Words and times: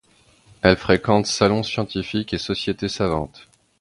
Elle 0.63 0.77
fréquente 0.77 1.27
salons 1.27 1.61
scientifiques 1.61 2.33
et 2.33 2.39
sociétés 2.39 2.89
savantes. 2.89 3.47